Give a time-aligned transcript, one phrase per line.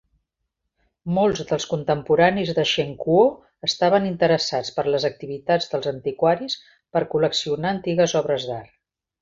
[1.17, 3.27] Molts dels contemporanis de Shen Kuo
[3.69, 6.59] estaven interessats per les activitats dels antiquaris
[6.97, 8.77] per col·leccionar antigues obres d'art.